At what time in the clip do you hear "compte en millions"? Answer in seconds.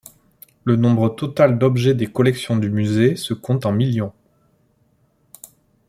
3.35-4.13